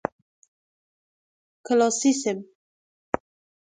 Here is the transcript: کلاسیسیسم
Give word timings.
کلاسیسیسم 1.65 2.37